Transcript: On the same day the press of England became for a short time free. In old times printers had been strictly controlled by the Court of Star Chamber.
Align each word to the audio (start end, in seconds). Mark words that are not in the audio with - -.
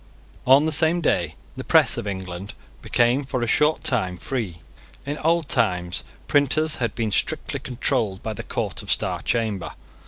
On 0.47 0.65
the 0.65 0.71
same 0.71 0.99
day 0.99 1.35
the 1.55 1.63
press 1.63 1.95
of 1.95 2.07
England 2.07 2.55
became 2.81 3.23
for 3.23 3.43
a 3.43 3.45
short 3.45 3.83
time 3.83 4.17
free. 4.17 4.59
In 5.05 5.19
old 5.19 5.47
times 5.47 6.03
printers 6.25 6.77
had 6.77 6.95
been 6.95 7.11
strictly 7.11 7.59
controlled 7.59 8.23
by 8.23 8.33
the 8.33 8.41
Court 8.41 8.81
of 8.81 8.89
Star 8.89 9.21
Chamber. 9.21 9.73